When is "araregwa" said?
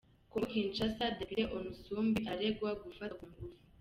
2.31-2.69